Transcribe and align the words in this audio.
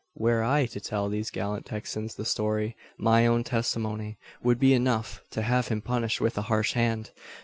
were 0.15 0.41
I 0.43 0.65
to 0.65 0.79
tell 0.79 1.09
these 1.09 1.29
gallant 1.29 1.67
Texans 1.67 2.15
the 2.15 2.25
story, 2.25 2.75
my 2.97 3.27
own 3.27 3.43
testimony 3.43 4.17
would 4.41 4.57
be 4.57 4.73
enough 4.73 5.21
to 5.29 5.43
have 5.43 5.67
him 5.67 5.79
punished 5.83 6.19
with 6.19 6.39
a 6.39 6.49
harsh 6.49 6.73
hand. 6.73 7.11